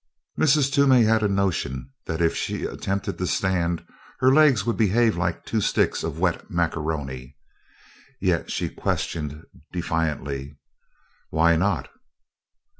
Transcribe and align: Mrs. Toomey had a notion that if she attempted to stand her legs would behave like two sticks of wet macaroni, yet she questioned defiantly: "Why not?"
Mrs. 0.35 0.73
Toomey 0.73 1.03
had 1.03 1.21
a 1.21 1.27
notion 1.27 1.91
that 2.07 2.21
if 2.23 2.35
she 2.35 2.63
attempted 2.63 3.19
to 3.19 3.27
stand 3.27 3.85
her 4.19 4.33
legs 4.33 4.65
would 4.65 4.75
behave 4.75 5.15
like 5.15 5.45
two 5.45 5.61
sticks 5.61 6.01
of 6.03 6.17
wet 6.17 6.49
macaroni, 6.49 7.37
yet 8.19 8.49
she 8.51 8.67
questioned 8.67 9.43
defiantly: 9.71 10.57
"Why 11.29 11.55
not?" 11.55 11.87